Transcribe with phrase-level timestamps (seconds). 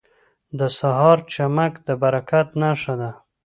[0.59, 3.11] •د سهار چمک د برکت نښه ده.